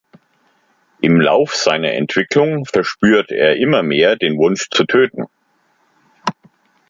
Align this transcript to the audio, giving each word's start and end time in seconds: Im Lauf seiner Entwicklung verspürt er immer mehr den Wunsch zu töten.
Im 1.01 1.21
Lauf 1.21 1.53
seiner 1.55 1.93
Entwicklung 1.93 2.65
verspürt 2.65 3.31
er 3.31 3.57
immer 3.57 3.83
mehr 3.83 4.15
den 4.15 4.35
Wunsch 4.39 4.67
zu 4.71 4.85
töten. 4.85 5.25